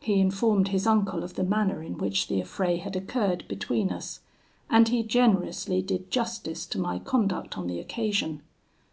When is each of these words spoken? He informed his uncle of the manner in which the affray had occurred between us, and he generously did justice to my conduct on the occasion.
He 0.00 0.18
informed 0.18 0.66
his 0.74 0.88
uncle 0.88 1.22
of 1.22 1.34
the 1.34 1.44
manner 1.44 1.84
in 1.84 1.96
which 1.96 2.26
the 2.26 2.40
affray 2.40 2.78
had 2.78 2.96
occurred 2.96 3.46
between 3.46 3.90
us, 3.92 4.18
and 4.68 4.88
he 4.88 5.04
generously 5.04 5.80
did 5.82 6.10
justice 6.10 6.66
to 6.66 6.80
my 6.80 6.98
conduct 6.98 7.56
on 7.56 7.68
the 7.68 7.78
occasion. 7.78 8.42